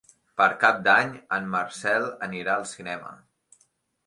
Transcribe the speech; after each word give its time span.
Per 0.41 0.45
Cap 0.63 0.79
d'Any 0.87 1.11
en 1.37 1.45
Marcel 1.57 2.09
anirà 2.29 2.57
al 2.57 2.67
cinema. 2.73 3.15